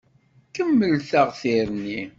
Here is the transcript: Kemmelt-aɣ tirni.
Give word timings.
Kemmelt-aɣ 0.55 1.29
tirni. 1.39 2.01